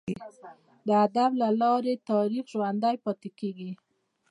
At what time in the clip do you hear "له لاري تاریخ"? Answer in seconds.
1.41-2.43